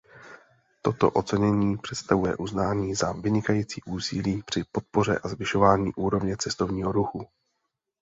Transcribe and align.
Toto 0.81 1.11
ocenění 1.11 1.77
představuje 1.77 2.35
uznání 2.37 2.95
za 2.95 3.11
vynikající 3.11 3.81
úsilí 3.83 4.43
při 4.43 4.63
podpoře 4.71 5.19
a 5.23 5.27
zvyšování 5.27 5.93
úrovně 5.93 6.37
cestovního 6.37 6.91
ruchu. 6.91 7.27